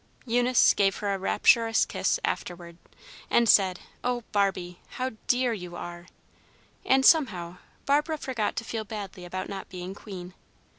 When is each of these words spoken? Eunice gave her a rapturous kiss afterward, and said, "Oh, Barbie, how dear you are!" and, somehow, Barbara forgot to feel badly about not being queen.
Eunice 0.25 0.73
gave 0.73 0.95
her 0.95 1.13
a 1.13 1.19
rapturous 1.19 1.85
kiss 1.85 2.19
afterward, 2.25 2.77
and 3.29 3.47
said, 3.47 3.81
"Oh, 4.03 4.23
Barbie, 4.31 4.79
how 4.97 5.11
dear 5.27 5.53
you 5.53 5.75
are!" 5.75 6.07
and, 6.83 7.05
somehow, 7.05 7.57
Barbara 7.85 8.17
forgot 8.17 8.55
to 8.55 8.63
feel 8.63 8.83
badly 8.83 9.25
about 9.25 9.47
not 9.47 9.69
being 9.69 9.93
queen. 9.93 10.33